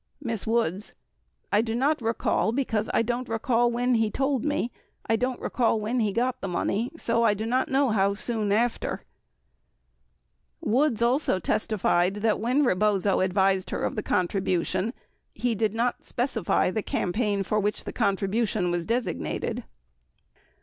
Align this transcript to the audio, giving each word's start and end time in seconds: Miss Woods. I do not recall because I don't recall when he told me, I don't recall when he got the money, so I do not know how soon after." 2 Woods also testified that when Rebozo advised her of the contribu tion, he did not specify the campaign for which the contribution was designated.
Miss 0.19 0.47
Woods. 0.47 0.93
I 1.51 1.61
do 1.61 1.75
not 1.75 2.01
recall 2.01 2.51
because 2.51 2.89
I 2.91 3.03
don't 3.03 3.29
recall 3.29 3.69
when 3.69 3.93
he 3.93 4.09
told 4.09 4.43
me, 4.43 4.71
I 5.07 5.15
don't 5.15 5.39
recall 5.39 5.79
when 5.79 5.99
he 5.99 6.11
got 6.11 6.41
the 6.41 6.47
money, 6.47 6.91
so 6.97 7.21
I 7.21 7.35
do 7.35 7.45
not 7.45 7.69
know 7.69 7.91
how 7.91 8.15
soon 8.15 8.51
after." 8.51 9.05
2 10.63 10.69
Woods 10.71 11.01
also 11.03 11.37
testified 11.37 12.15
that 12.15 12.39
when 12.39 12.63
Rebozo 12.65 13.19
advised 13.19 13.69
her 13.69 13.83
of 13.83 13.95
the 13.95 14.01
contribu 14.01 14.65
tion, 14.65 14.93
he 15.35 15.53
did 15.53 15.75
not 15.75 16.03
specify 16.03 16.71
the 16.71 16.81
campaign 16.81 17.43
for 17.43 17.59
which 17.59 17.83
the 17.83 17.93
contribution 17.93 18.71
was 18.71 18.87
designated. 18.87 19.65